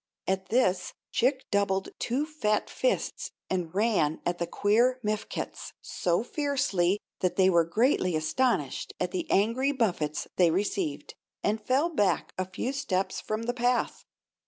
[0.25, 6.99] At this Chick doubled two fat fists and ran at the queer Mifkets so fiercely
[7.19, 12.45] that they were greatly astonished at the angry buffets they received, and fell back a
[12.49, 14.03] few steps from the path.